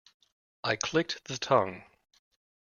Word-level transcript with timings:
I 0.63 0.77
clicked 0.77 1.25
the 1.25 1.37
tongue. 1.37 1.83